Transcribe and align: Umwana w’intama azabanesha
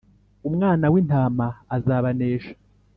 Umwana 0.49 0.85
w’intama 0.93 1.47
azabanesha 1.75 2.51